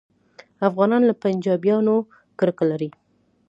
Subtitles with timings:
[0.67, 1.95] افغانان له پنجابیانو
[2.39, 2.89] کرکه لري